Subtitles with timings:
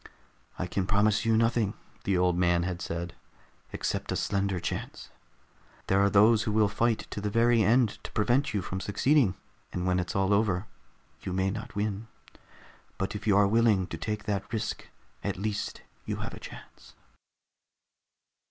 [0.57, 3.13] "I can promise you nothing," the old man had said,
[3.71, 5.11] "except a slender chance.
[5.85, 9.35] There are those who will fight to the very end to prevent you from succeeding,
[9.71, 10.65] and when it's all over,
[11.21, 12.07] you may not win.
[12.97, 14.87] But if you are willing to take that risk,
[15.23, 16.95] at least you have a chance."